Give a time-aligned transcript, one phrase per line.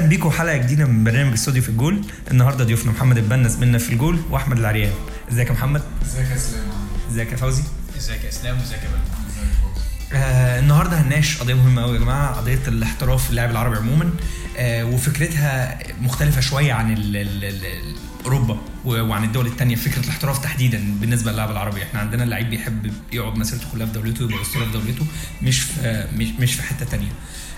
[0.00, 2.00] أهلا بيكم حلقة جديدة من برنامج استوديو في الجول.
[2.30, 4.92] النهارده ضيوفنا محمد البنا زميلنا في الجول وأحمد العريان.
[5.32, 6.64] إزيك يا محمد؟ ازيك يا اسلام
[7.10, 7.62] إزيك يا فوزي؟
[7.98, 13.24] ازيك يا اسلام وازيك يا آه النهارده هنناقش قضية مهمة قوي يا جماعة قضية الاحتراف
[13.24, 14.10] في اللاعب العربي عموما.
[14.58, 17.94] آه وفكرتها مختلفة شوية عن ال ال ال
[18.24, 18.54] أوروبا.
[18.54, 21.82] و- وعن الدول التانية فكرة الاحتراف تحديدا بالنسبة للاعب العربي.
[21.82, 25.06] إحنا عندنا اللعيب بيحب يقعد مسيرته كلها في دولته يبقى اسطوره في دولته
[25.42, 26.06] مش في
[26.38, 27.12] مش في حتة تانية.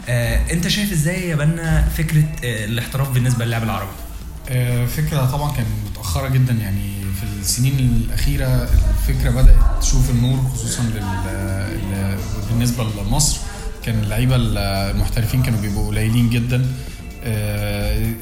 [0.08, 3.90] آه انت شايف إزاي يا بنا فكرة آه الاحتراف بالنسبة للاعب العربي؟
[4.48, 10.82] آه، فكرة طبعا كانت متأخرة جدا يعني في السنين الأخيرة الفكرة بدأت تشوف النور خصوصا
[12.50, 13.38] بالنسبة لمصر.
[13.84, 16.66] كان اللعيبة المحترفين كانوا بيبقوا قليلين جدا.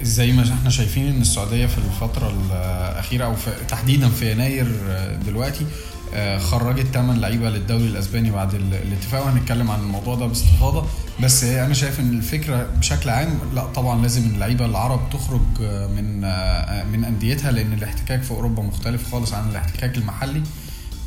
[0.03, 5.17] زي ما إحنا شايفين إن السعودية في الفترة الأخيرة أو في تحديدا في يناير آه،
[5.17, 5.67] دلوقتي
[6.15, 10.87] آه، خرجت 8 لعيبة للدوري الأسباني بعد ال- الاتفاق وهنتكلم عن الموضوع ده باستفاضة.
[11.23, 16.25] بس أنا شايف إن الفكرة بشكل عام لا طبعا لازم اللعيبة العرب تخرج آه، من
[16.25, 20.43] آه، من أنديتها لأن الاحتكاك في أوروبا مختلف خالص عن الاحتكاك المحلي.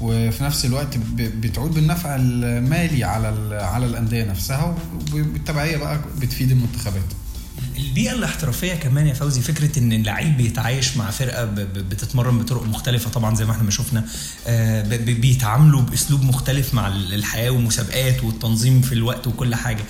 [0.02, 4.76] وفي نفس الوقت بتعود بالنفع المالي على على الأندية نفسها
[5.14, 7.04] وبالتبعيه بقى بتفيد المنتخبات.
[7.78, 11.10] البيئة الاحترافية كمان يا فوزي فكرة إن اللعيب بيتعايش مع
[11.46, 14.06] ب- بتتمرن بطرق مختلفة طبعا زي ما إحنا ما شفنا
[14.48, 19.84] آه، بيتعاملوا بأسلوب مختلف مع ال- الحياة والمسابقات والتنظيم في الوقت وكل حاجة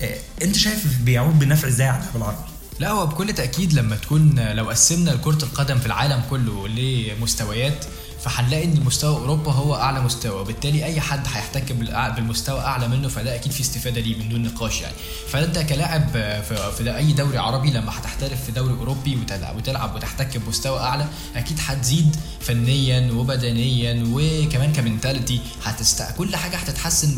[0.00, 4.40] آه، أنت شايف بيعود بنفع إزاي على اللاعب العربي؟ لا هو بكل تأكيد لما تكون
[4.40, 7.84] لو قسمنا كره القدم في العالم كله لمستويات
[8.24, 11.72] فهنلاقي إن مستوى أوروبا هو أعلى مستوى وبالتالي أي حد هيحتك
[12.16, 14.94] بالمستوى أعلى منه فده أكيد في استفادة ليه من دون نقاش يعني.
[15.28, 16.10] فانت كلاعب
[16.42, 19.16] في, أي دوري عربي لما هتحترف في دوري أوروبي
[19.56, 25.40] وتلعب, وتحتك بمستوى أعلى أكيد هتزيد فنيا وبدنيا وكمان كمنتاليتي.
[25.64, 27.16] هتست كل حاجة هتتحسن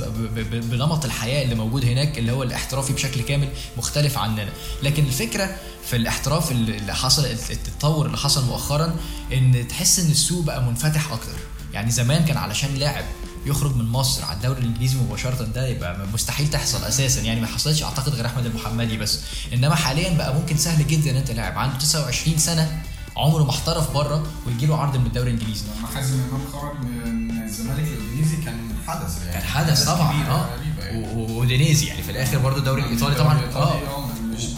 [0.53, 4.48] بنمط الحياة اللي موجود هناك اللي هو الاحترافي بشكل كامل مختلف عننا.
[4.83, 8.96] لكن الفكرة في الاحتراف اللي حصل التطور اللي حصل مؤخرا
[9.33, 11.33] إن تحس إن السوق بقى منفتح أكتر.
[11.73, 13.05] يعني زمان كان علشان لاعب
[13.46, 17.20] يخرج من مصر على الدوري الإنجليزي مباشرة ده يبقى مستحيل تحصل أساسا.
[17.20, 19.20] يعني ما حصلتش أعتقد غير أحمد المحمدي بس.
[19.52, 21.58] إنما حاليا بقى ممكن سهل جدا إن أنت لاعب.
[21.58, 22.83] عنده 29 سنة
[23.17, 25.64] عمره ما احترف بره ويجي له عرض من الدوري الإنجليزي.
[25.79, 28.56] لما حازم إمام خرج من الزمالك الإنجليزي كان
[28.86, 29.33] حدث يعني.
[29.33, 30.48] كان حدث طبعا آه.
[30.48, 31.06] يعني.
[31.17, 34.02] ودينيزي يعني في الآخر برضه الدوري الإيطالي طبعا آه.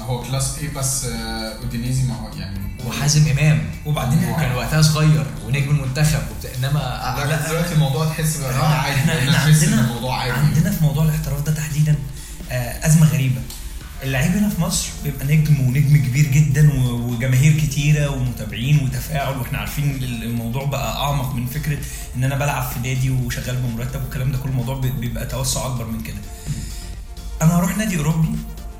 [0.05, 3.63] هو كلاس إيه بس آه، أودينيزي ما هو يعني وحازم إمام.
[3.87, 6.51] وبعدين وكان وقتها صغير ونجم المنتخب وبتاع.
[6.59, 8.97] إنما لا دلوقتي الموضوع تحس بقى آه، عادي.
[9.01, 10.33] إحنا إحنا عندنا الموضوع عادي.
[10.33, 11.97] عندنا في موضوع الاحتراف ده تحديدا
[12.51, 13.41] آه، أزمة غريبة.
[14.03, 19.99] اللعيب هنا في مصر بيبقى نجم ونجم كبير جدا وجماهير كتيرة ومتابعين وتفاعل وإحنا عارفين
[20.03, 21.79] الموضوع بقى أعمق من فكرة
[22.17, 24.39] إن أنا بلعب في نادي وشغال بمرتب والكلام ده.
[24.39, 26.17] كل الموضوع بي- بيبقى توسع أكبر من كده.
[27.43, 28.29] أنا هروح نادي أوروبي.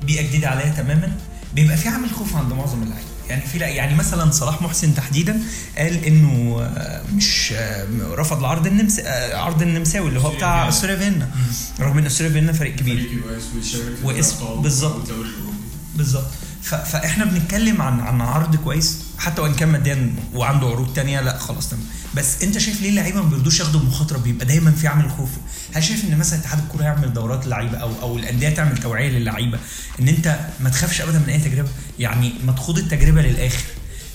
[0.05, 1.11] بيئه جديده عليا تماما.
[1.55, 3.05] بيبقى في عامل خوف عند معظم اللعيبة.
[3.29, 5.41] يعني في لا يعني مثلا صلاح محسن تحديدا
[5.77, 10.95] قال إنه آه، مش آه، رفض العرض النمس آه، عرض النمساوي اللي هو بتاع استوريا
[10.95, 11.29] فيينا
[11.79, 12.95] رغم إن استوريا فيينا فريق كبير.
[14.03, 15.07] واسم بالظبط.
[15.95, 16.27] بالظبط.
[16.65, 21.69] فاحنا بنتكلم عن عن عرض كويس حتى وان كان ماديا وعنده عروض تانية لا خلاص
[21.69, 21.83] تمام.
[22.15, 25.29] بس انت شايف ليه اللعيبة ما بيرضوش ياخدوا المخاطره بيبقى دايما في عامل خوف.
[25.73, 29.59] هل شايف إن مثلا اتحاد الكورة يعمل دورات للعيبة أو أو الأندية تعمل توعية للعيبة؟
[29.99, 33.63] إن أنت ما تخافش ابدا من أي تجربة يعني ما تخوض التجربة للآخر.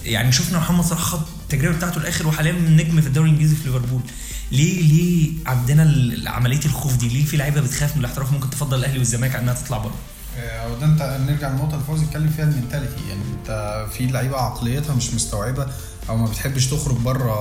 [0.05, 4.01] يعني شفنا محمد صلاح خد التجربة بتاعته الآخر وحاليا نجم في الدوري الإنجليزي في ليفربول.
[4.53, 5.85] ليه ليه عندنا
[6.31, 9.79] عملية الخوف دي؟ ليه في لعيبة بتخاف من الاحتراف؟ ممكن تفضل الأهلي والزمالك انها تطلع
[9.79, 9.95] بره.
[10.39, 14.37] آه، وده انت نرجع للنقطة اللي فوزي اتكلم فيها ال mentality يعني انت في لعيبة
[14.37, 15.67] عقليتها مش مستوعبة
[16.09, 17.35] أو ما بتحبش تخرج بره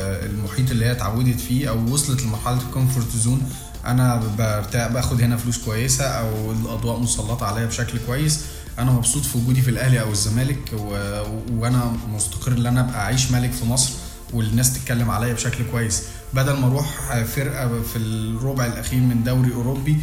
[0.00, 3.42] المحيط اللي هي اتعودت فيه أو وصلت لمرحلة ال comfort zone.
[3.86, 8.40] أنا برتاح باخد هنا فلوس كويسة أو الأضواء مسلطة عليا بشكل كويس.
[8.78, 10.72] أنا مبسوط في وجودي في الأهلي أو الزمالك.
[11.50, 13.92] وأنا مستقر إن أنا أبقى أعيش ملك في مصر
[14.32, 16.02] والناس تتكلم عليا بشكل كويس.
[16.34, 16.86] بدل ما أروح
[17.24, 19.98] فرقة في الربع الأخير من دوري أوروبي آه،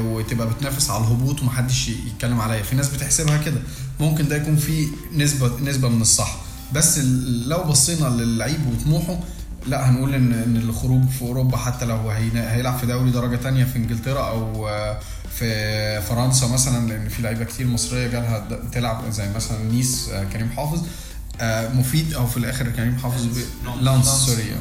[0.00, 2.62] وتبقى بتنافس على الهبوط ومحدش يتكلم عليا.
[2.62, 3.60] في ناس بتحسبها كده.
[4.00, 4.86] ممكن ده يكون في
[5.16, 6.36] نسبة نسبة من الصح.
[6.72, 6.98] بس
[7.46, 9.18] لو بصينا للعيب وطموحه
[9.66, 13.64] لا هنقول إن إن الخروج في أوروبا حتى لو هي- هيلعب في دوري درجة تانية
[13.64, 14.98] في إنجلترا أو آه،
[15.38, 20.48] في فرنسا مثلا لأن في لعيبة كتير مصرية جالها تلعب زي مثلا نيس آه، كريم
[20.56, 20.82] حافظ.
[21.40, 23.26] آه، مفيد أو في الآخر كريم حافظ
[23.80, 24.42] لانس sorry.
[24.52, 24.56] آه،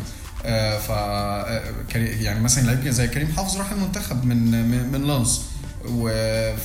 [0.79, 4.51] ف آه، يعني مثلا لعيب زي كريم حافظ راح المنتخب من
[4.91, 5.41] من, لانس.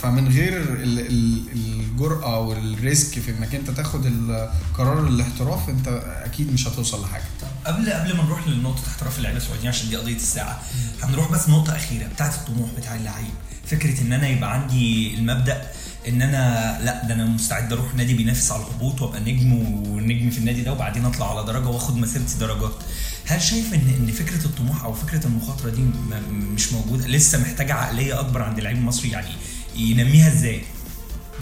[0.03, 5.89] فمن غير ال- ال- الجرأة وال risk في إنك أنت تاخد القرار الاحتراف أنت
[6.25, 7.23] أكيد مش هتوصل لحاجة.
[7.43, 10.63] طب قبل قبل ما نروح لنقطة احتراف اللعيبة السعوديين عشان دي قضية الساعة
[11.03, 13.35] هنروح بس نقطة أخيرة بتاعت الطموح بتاع اللعيب.
[13.67, 15.63] فكرة إن أنا يبقى عندي المبدأ
[16.09, 20.39] إن أنا لا ده أنا مستعد أروح نادي بينافس على الهبوط وأبقى نجم ونجم في
[20.39, 22.73] النادي ده وبعدين أطلع على درجة وآخد مسيرتي درجات
[23.27, 25.83] هل شايف إن إن فكرة الطموح أو فكرة المخاطرة دي
[26.31, 29.29] مش موجودة لسه محتاجة عقلية أكبر عند اللعيب المصري يعني
[29.77, 30.63] ينميها إزاي؟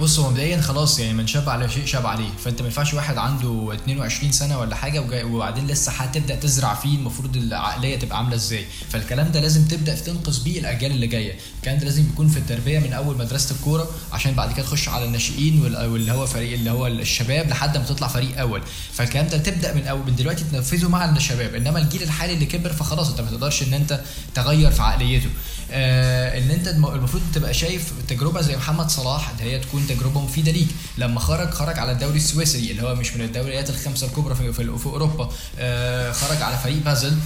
[0.01, 2.29] بص هو مبدئيا خلاص يعني من شاب على شيء شاب عليه.
[2.45, 6.97] فأنت ما ينفعش واحد عنده 22 سنة ولا حاجة وجاي وبعدين لسه هتبدأ تزرع فيه
[6.97, 8.65] المفروض العقلية تبقى عاملة إزاي.
[8.91, 11.35] فالكلام ده لازم تبدأ تنقذ بيه الأجيال اللي جاية.
[11.59, 15.05] الكلام ده لازم يكون في التربية من أول مدرسة الكورة عشان بعد كده تخش على
[15.05, 18.63] الناشئين وال- واللي هو فريق اللي هو الشباب لحد ما تطلع فريق أول.
[18.93, 22.73] فالكلام ده تبدأ من أول من دلوقتي تنفذه مع الشباب إنما الجيل الحالي اللي كبر
[22.73, 24.01] فخلاص أنت ما تقدرش إن أنت
[24.35, 25.29] تغير في عقليته.
[25.71, 30.21] آه إن أنت الم- المفروض تبقى شايف تجربة زي محمد صلاح اللي هي تكون تجربه
[30.21, 30.69] مفيده ليك
[30.99, 34.79] لما خرج خرج على الدوري السويسري اللي هو مش من الدوريات الخمسة الكبرى في, في,
[34.79, 35.29] في أوروبا.
[35.59, 37.17] آه خرج على فريق بازل.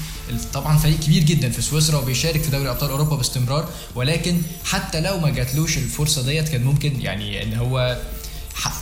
[0.55, 3.69] طبعا فريق كبير جدا في سويسرا وبيشارك في دوري أبطال أوروبا باستمرار.
[3.95, 7.99] ولكن حتى لو ما جاتلوش الفرصة ديت كان ممكن يعني إن هو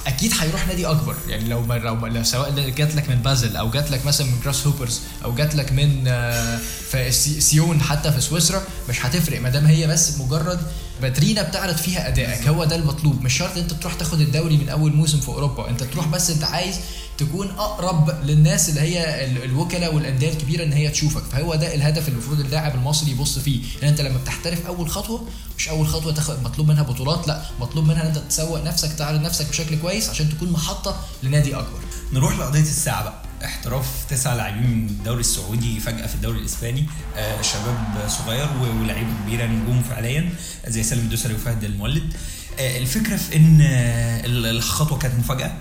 [0.06, 1.16] أكيد هيروح نادي أكبر.
[1.28, 5.00] يعني لو لو, سواء جات لك من بازل أو جات لك مثلا من جراس هوبرز
[5.24, 6.58] أو جات لك من آه،
[6.90, 9.40] في سي- سيون حتى في سويسرا مش هتفرق.
[9.40, 10.60] ما دام هي بس مجرد
[11.02, 13.23] فاترينا بتعرض فيها ادائك هو ده المطلوب.
[13.23, 15.70] مش شرط أنت تروح تاخد الدوري من أول موسم في أوروبا.
[15.70, 16.76] أنت تروح بس أنت عايز
[17.19, 21.23] تكون أقرب للناس اللي هي ال- الوكلاء والأندية الكبيرة إن هي تشوفك.
[21.32, 23.61] فهو ده الهدف اللي المفروض اللاعب المصري يبص فيه.
[23.82, 25.26] ان أنت لما بتحترف أول خطوة
[25.58, 29.20] مش أول خطوة تاخد مطلوب منها بطولات لأ مطلوب منها إن أنت تسوق نفسك تعرض
[29.20, 31.79] نفسك بشكل كويس عشان تكون محطة لنادي أكبر.
[32.12, 33.23] نروح لقضية الساعة بقى.
[33.44, 38.46] احتراف تسع لاعبين من الدوري السعودي فجأة في الدوري الإسباني آه شباب صغير
[38.81, 40.31] ولاعيبة كبيرة نجوم فعليا
[40.69, 42.12] زي سالم الدوسري وفهد المولد.
[42.58, 45.52] آه الفكرة في إن آه ال- الخطوة كانت مفاجأة.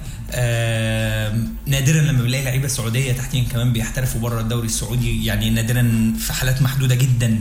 [1.66, 6.62] نادرا لما بنلاقي لعيبة سعودية تحتيهم كمان بيحترفوا بره الدوري السعودي يعني نادرا في حالات
[6.62, 7.40] محدودة جدا.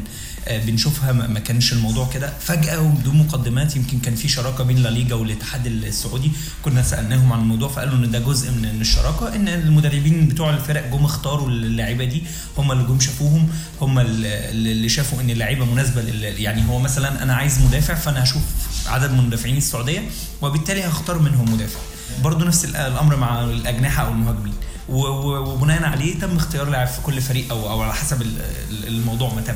[0.67, 2.33] بنشوفها ما كانش الموضوع كده.
[2.41, 6.33] فجأة وبدون مقدمات يمكن كان في شراكة بين لا ليجا والاتحاد السعودي.
[6.63, 11.05] كنا سألناهم عن الموضوع فقالوا إن ده جزء من الشراكة إن المدربين بتوع الفرق جم
[11.05, 12.23] اختاروا اللعيبة دي
[12.59, 13.49] هم اللي جم شافوهم
[13.81, 18.43] هم اللي شافوا إن اللعيبة مناسبة يعني هو مثلا أنا عايز مدافع فأنا هشوف
[18.87, 20.03] عدد من مدافعين السعودية
[20.43, 21.79] وبالتالي هختار منهم مدافع.
[22.23, 24.53] برضه نفس ال- الأمر مع الأجنحة أو المهاجمين.
[24.89, 28.41] وبناء عليه تم اختيار لاعب في كل فريق أو أو على حسب ال-
[28.71, 29.55] ال- الموضوع ما تم.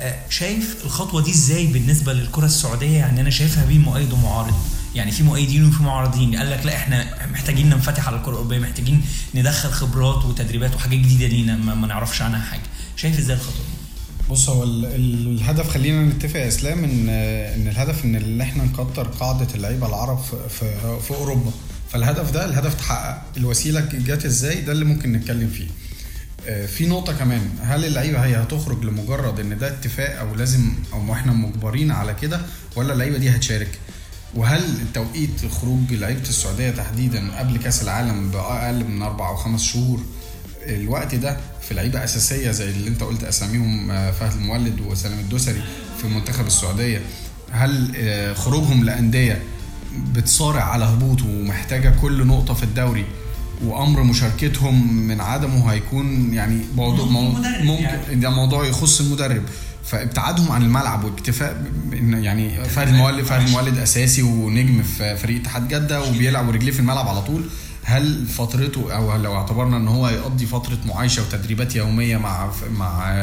[0.00, 4.54] آه، شايف الخطوة دي إزاي بالنسبة للكرة السعودية؟ يعني أنا شايفها بين مؤيد ومعارض.
[4.94, 6.36] يعني في مؤيدين وفي معارضين.
[6.36, 9.02] قال لك لا إحنا محتاجين ننفتح على الكرة الأوروبية محتاجين
[9.34, 12.62] ندخل خبرات وتدريبات وحاجات جديدة لينا ما, نعرفش عنها حاجة.
[12.96, 17.68] شايف إزاي الخطوة دي؟ بص هو ال- ال- الهدف خلينا نتفق يا إسلام ان إن
[17.68, 21.50] الهدف إن إحنا نكتر قاعدة اللعيبة العرب في في, في أوروبا.
[21.94, 23.22] فالهدف ده الهدف تحقق.
[23.36, 25.66] الوسيلة جت إزاي؟ ده اللي ممكن نتكلم فيه.
[26.46, 27.50] آه، في نقطة كمان.
[27.62, 32.40] هل اللعيبة هي هتخرج لمجرد إن ده اتفاق أو لازم أو إحنا مجبرين على كده
[32.76, 33.78] ولا اللعيبة دي هتشارك؟
[34.34, 34.62] وهل
[34.94, 40.00] توقيت خروج لعيبة السعودية تحديدا قبل كأس العالم بأقل من أربع أو خمس شهور
[40.66, 41.36] الوقت ده
[41.68, 45.62] في لعيبة أساسية زي اللي أنت قلت أساميهم آه، فهد المولد وسلام الدوسري
[46.00, 47.00] في منتخب السعودية
[47.50, 49.42] هل آه، خروجهم لأندية
[50.14, 53.04] بتصارع على هبوط ومحتاجة كل نقطة في الدوري
[53.64, 57.44] وأمر مشاركتهم من عدمه هيكون يعني موضوع ممكن
[57.82, 58.14] يعني.
[58.14, 59.42] ده موضوع يخص المدرب.
[59.84, 61.64] فابتعادهم عن الملعب واكتفاء
[62.02, 67.08] يعني فهد المولد فهد المولد أساسي ونجم في فريق اتحاد جدة وبيلعب ورجليه في الملعب
[67.08, 67.44] على طول.
[67.84, 73.14] هل فترته أو لو اعتبرنا إن هو يقضي فترة معايشة وتدريبات يومية مع مع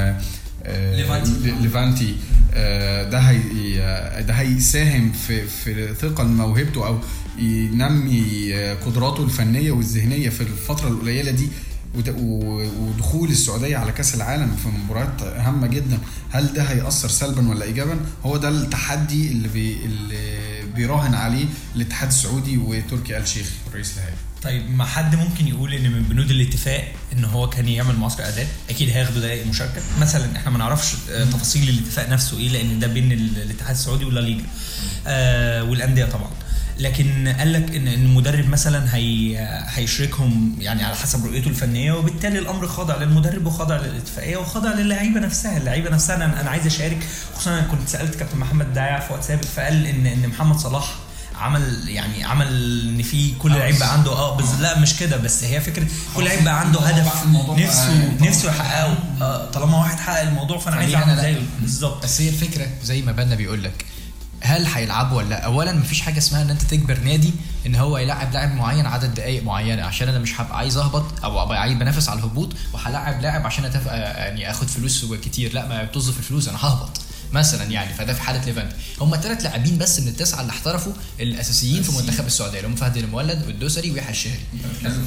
[0.68, 1.32] ليفانتي.
[1.32, 2.16] ل- ليفانتي.
[2.54, 7.00] آه، ده هي آه، ده هيساهم في في ثقل موهبته أو
[7.40, 11.48] ينمي آه، قدراته الفنية والذهنية في الفترة القليلة دي
[11.96, 15.98] ودخول السعودية على كأس العالم في مباريات هامة جدا.
[16.32, 20.38] هل ده هيأثر سلبا ولا ايجابا؟ هو ده التحدي اللي بي اللي
[20.76, 25.92] بيراهن عليه الاتحاد السعودي وتركي آل شيخ رئيس الهيئه طيب ما حد ممكن يقول إن
[25.92, 26.84] من بنود الاتفاق
[27.14, 29.82] إن هو كان يعمل معسكر إعداد؟ أكيد هياخدوا دقائق مشاركة.
[30.02, 34.06] مثلا إحنا ما نعرفش آه، تفاصيل الاتفاق نفسه إيه لأن ده بين ال- الاتحاد السعودي
[34.06, 34.44] ولا ليجا
[35.08, 36.30] آه والأندية طبعا.
[36.80, 39.38] لكن قال لك ان المدرب مثلا هي
[39.70, 45.58] هيشركهم يعني على حسب رؤيته الفنية وبالتالي الأمر خاضع للمدرب وخاضع للاتفاقية وخاضع للعيبة نفسها.
[45.58, 49.24] اللعيبة نفسها أنا أنا عايز أشارك خصوصا أنا كنت سألت كابتن محمد دايع في وقت
[49.24, 50.96] سابق فقال ان إن محمد صلاح
[51.42, 52.48] عمل يعني عمل
[52.90, 55.88] إن في كل آه، لعيب بقى عنده آه بس لا مش كده بس هي فكرة
[56.16, 58.30] كل لعيب بقى عنده هدف نفسه طبعاً.
[58.30, 58.98] نفسه يحققه.
[59.22, 61.16] آه، طالما واحد حقق الموضوع فأنا عايز أعمل.
[61.22, 61.42] زيه.
[61.62, 62.04] بالظبط.
[62.04, 63.86] بس هي الفكرة زي ما بنا بيقول لك
[64.44, 67.34] هل هيلعبوا ولا لأ؟ اولا مفيش حاجة اسمها إن أنت تجبر نادي
[67.66, 71.44] إن هو يلعب لاعب معين عدد دقائق معينة عشان أنا مش هبقى عايز أهبط أو
[71.44, 73.86] أبقى عايز بنافس على الهبوط وهلاعب لاعب عشان أتف...
[73.86, 75.54] يعني آخد فلوس كتير.
[75.54, 77.02] لأ ما توظف الفلوس أنا ههبط.
[77.34, 78.72] مثلا يعني فده في حالة ليفانت.
[79.02, 82.98] هم ثلاث لاعبين بس من التسعة اللي احترفوا الأساسيين في منتخب السعودية اللي هم فهد
[82.98, 84.40] المولد والدوسري ويحيى الشهري.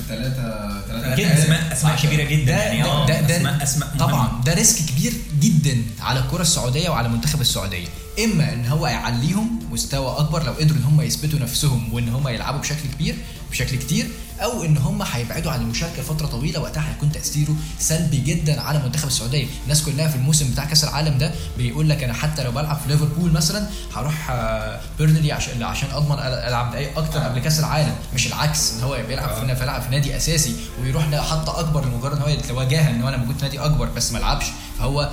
[0.09, 1.73] ثلاثة أكيد أسماء.
[1.73, 3.89] اسماء كبيرة جدا ده يعني ده, آه ده, ده اسماء أسماء.
[3.99, 7.87] طبعا ده risk كبير جدا على الكرة السعودية وعلى منتخب السعودية.
[8.25, 12.61] إما إن هو يعليهم مستوى أكبر لو قدروا إن هم يثبتوا نفسهم وإن هم يلعبوا
[12.61, 13.15] بشكل كبير
[13.51, 14.07] بشكل كتير
[14.41, 19.07] أو إن هم هيبعدوا عن المشاركة فتره طويلة وقتها هيكون تأثيره سلبي جدا على منتخب
[19.09, 19.47] السعودية.
[19.65, 22.89] الناس كلها في الموسم بتاع كأس العالم ده بيقول لك أنا حتى لو بلعب في
[22.89, 27.95] ليفربول مثلا هروح آه، بيرنلي عشان عشان أضمن ألعب دقايق أكتر قبل كأس العالم.
[28.15, 32.23] مش العكس إن هو بيلعب في بيلعب في نادي أساسي ويروح حتى أكبر لمجرد إن
[32.23, 34.47] هو يتواجد إن هو أنا موجود في نادي أكبر بس ما العبش
[34.79, 35.11] فهو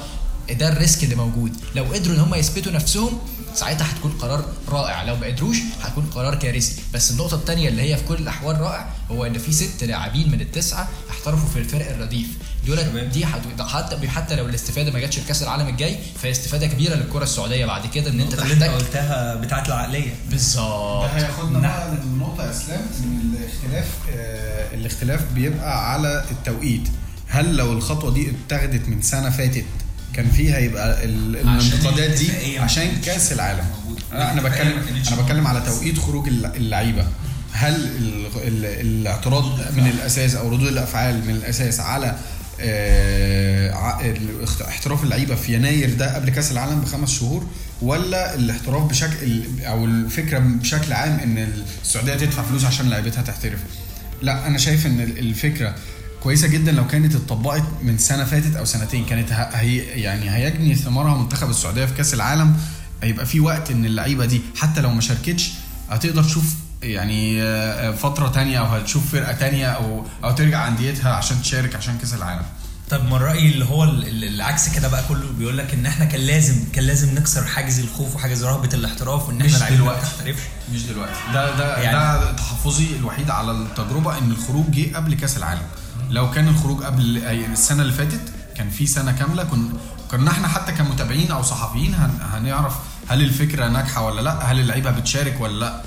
[0.49, 1.51] ده ال risk اللي موجود.
[1.75, 3.19] لو قدروا إن هم يثبتوا نفسهم
[3.55, 5.03] ساعتها هتكون قرار رائع.
[5.03, 6.81] لو ما قدروش هتكون قرار كارثي.
[6.93, 10.41] بس النقطة الثانية اللي هي في كل الأحوال رائع هو إن في ست لاعبين من
[10.41, 12.27] التسعة احترفوا في الفرق الرديف.
[12.67, 16.95] دول دي حتى حتى لو الاستفادة ما جاتش في كاس العالم الجاي فهي استفاده كبيرة
[16.95, 17.65] للكرة السعودية.
[17.65, 20.13] بعد كده إن أنت النقطة اللي أنت تحتاج قلتها بتاعت العقلية.
[20.29, 21.03] بالظبط.
[21.03, 26.87] ده هياخدنا بقى للنقطة يا إسلام ان الاختلاف آه الاختلاف بيبقى على التوقيت.
[27.27, 29.65] هل لو الخطوة دي اتخذت من سنة فاتت
[30.15, 33.65] كان فيها يبقى ال- الانتقادات دي عشان كاس العالم.
[34.13, 35.61] أنا بتكلم أنا بتكلم على.
[35.61, 37.07] توقيت خروج الل- اللعيبة.
[37.51, 39.45] هل ال- ال- الاعتراض
[39.77, 42.15] من الأساس أو ردود الأفعال من الأساس على
[42.63, 43.71] آه،
[44.67, 47.47] احتراف اللعيبة في يناير ده قبل كاس العالم بخمس شهور؟
[47.81, 51.47] ولا الاحتراف بشكل أو الفكرة بشكل عام إن
[51.83, 53.59] السعودية تدفع فلوس عشان لعيبتها تحترف؟
[54.21, 55.75] لا أنا شايف إن ال- الفكرة
[56.23, 59.05] كويسة جدا لو كانت اتطبقت من سنة فاتت أو سنتين.
[59.05, 62.57] كانت هي يعني هيجني ثمارها منتخب السعودية في كأس العالم.
[63.03, 65.51] هيبقى في وقت إن اللعيبة دي حتى لو ما شاركتش
[65.89, 66.43] هتقدر تشوف
[66.83, 71.97] يعني آه، فترة تانية أو هتشوف فرقة تانية أو أو ترجع أنديتها عشان تشارك عشان
[71.97, 72.43] كأس العالم.
[72.89, 76.05] طب ما الرأي اللي هو ال- ال- العكس كده بقى كله بيقول لك إن إحنا
[76.05, 80.01] كان لازم كان لازم نكسر حاجز الخوف وحاجز رهبة الاحتراف وإن إحنا لعيبة ما دلوقتي.
[80.01, 80.41] تحترفش
[80.73, 81.13] مش دلوقتي.
[81.33, 85.61] ده ده يعني- ده تحفظي الوحيد على التجربة إن الخروج جه قبل كأس العالم.
[86.11, 88.21] لو كان الخروج قبل السنة اللي فاتت
[88.55, 89.69] كان في سنة كاملة كنا
[90.11, 92.73] كنا إحنا حتى كمتابعين أو صحفيين هن هنعرف
[93.07, 95.81] هل الفكرة ناجحة ولا لأ هل اللعيبة بتشارك ولا لأ.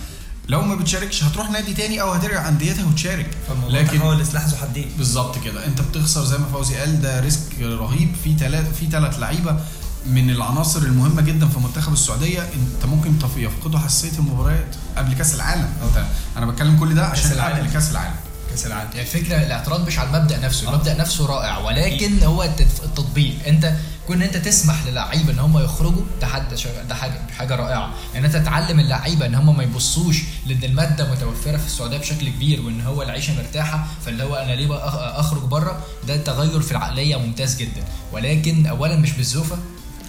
[0.49, 3.31] لو ما بتشاركش هتروح نادي تاني أو هترجع أنديتها وتشارك.
[3.69, 4.90] لكن تحول لسلاح ذو حدين.
[4.99, 5.66] بالظبط كده.
[5.66, 8.14] أنت بتخسر زي ما فوزي قال ده ريسك رهيب.
[8.25, 9.61] في ثلاث في ثلاث لعيبة
[10.07, 12.40] من العناصر المهمة جدا في منتخب السعودية.
[12.43, 15.69] أنت ممكن يفقدوا حساسية المباريات قبل كأس العالم.
[15.88, 16.04] أنت
[16.37, 17.31] أنا بتكلم كل ده عشان.
[17.40, 18.14] قبل كأس العالم.
[18.55, 23.35] كاس العالم يعني الفكرة الاعتراض مش على المبدأ نفسه المبدأ نفسه رائع ولكن هو التطبيق.
[23.47, 23.73] أنت
[24.07, 26.43] كون أنت تسمح للعيبه إن هم يخرجوا ده حد
[26.89, 27.91] ده حاجة حاجة رائعة.
[28.17, 32.61] ان أنت تعلم اللعيبة إن هم ما يبصوش لأن المادة متوفرة في السعودية بشكل كبير
[32.63, 37.17] وإن هو العيشة مرتاحة فاللي هو أنا ليه بقى أخرج بره؟ ده تغير في العقلية
[37.17, 37.85] ممتاز جدا.
[38.13, 39.59] ولكن اولا مش بالزوفة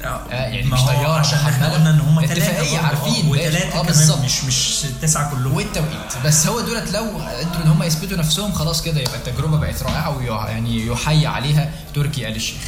[0.06, 1.74] آه، يعني مش طيارة عشان إحنا.
[1.74, 3.28] قلنا إن هم اتفاقية ثلاثة عارفين.
[3.28, 5.54] وثلاثه آه كمان مش مش التسعه كلهم.
[5.56, 6.14] والتوقيت.
[6.26, 10.18] بس هو دولت لو قدروا إن هم يثبتوا نفسهم خلاص كده يبقى التجربة بقت رائعة
[10.18, 12.62] ويعني يحيي عليها تركي آل الشيخ.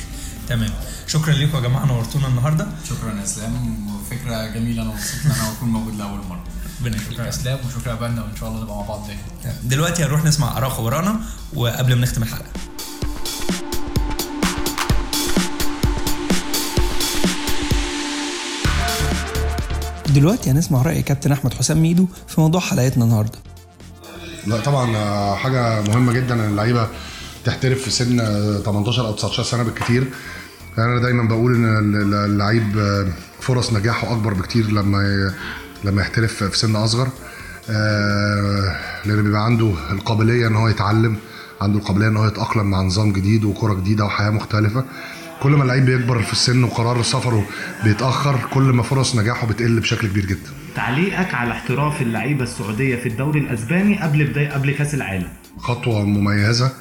[0.50, 0.70] تمام.
[1.08, 2.68] شكرا لكم يا جماعة نورتونا النهارده.
[2.90, 3.88] شكرا يا إسلام.
[3.96, 6.44] وفكرة جميلة أنا مبسوط إن أنا أكون موجود لأول مرة.
[6.82, 7.60] ربنا شكرا يخليك إسلام.
[7.68, 9.08] وشكرا يا بنا وإن شاء الله نبقى مع بعض
[9.64, 11.20] دلوقتي هنروح نسمع آراء خبرانا
[11.54, 12.46] وقبل ما نختم الحلقة.
[20.20, 23.40] دلوقتي هنسمع رأي كابتن أحمد حسام ميدو في موضوع حلقتنا النهارده.
[24.48, 26.88] لا طبعا آه، حاجة مهمة جدا إن اللعيبة
[27.46, 30.08] تحترف في سن آه، 18 أو 19 سنة بالكتير.
[30.78, 33.08] أنا دايما بقول ال- اللعيب آه،
[33.42, 35.32] فرص نجاحه أكبر بكتير لما
[35.84, 37.10] لما يحترف في سن أصغر.
[37.70, 41.18] آه، لأن بيبقى عنده القابلية إن هو يتعلم
[41.62, 44.84] عنده القابلية إن هو يتأقلم مع نظام جديد وكرة جديدة وحياة مختلفة.
[45.40, 47.46] كل ما اللعيب بيكبر في السن وقرار سفره
[47.84, 50.50] بيتأخر كل ما فرص نجاحه بتقل بشكل كبير جدا.
[50.76, 55.28] تعليقك على احتراف اللعيبة السعودية في الدوري الأسباني قبل بدايه قبل كأس العالم.
[55.58, 56.72] خطوة مميزة.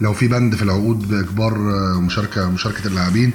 [0.00, 3.32] لو في بند في العقود بإجبار آه، مشاركه مشاركة اللاعبين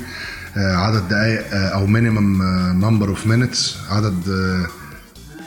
[0.58, 2.44] آه، عدد دقائق آه، أو minimum
[2.86, 4.24] number of minutes عدد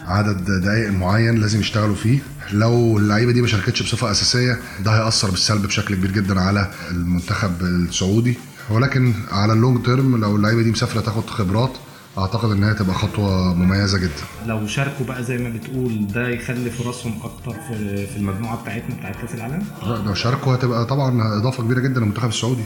[0.06, 2.18] عدد دقائق معين لازم يشتغلوا فيه.
[2.52, 7.62] لو اللعيبة دي ما شاركتش بصفة أساسية ده هيأثر بالسلب بشكل كبير جدا على المنتخب
[7.62, 8.38] السعودي.
[8.71, 11.71] ولكن على ال long term لو اللعيبة دي مسافرة تاخد خبرات
[12.19, 14.23] أعتقد ان هي تبقى خطوة مميزة جدا.
[14.47, 19.17] لو شاركوا بقى زي ما بتقول ده يخلي فرصهم أكتر في في المجموعة بتاعتنا بتاعت
[19.17, 19.65] كأس العالم؟
[20.07, 22.65] لو شاركوا هتبقى طبعا إضافة كبيرة جدا للمنتخب السعودي.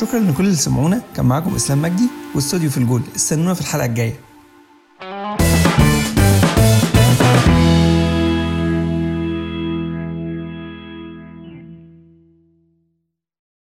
[0.00, 1.02] شكرا لكل اللي سمعونا.
[1.16, 3.02] كان معاكم إسلام مجدي واستوديو في الجول.
[3.16, 4.20] استنونا في الحلقة الجاية.